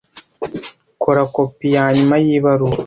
[1.03, 2.77] Kora kopi yanyuma yibaruwa.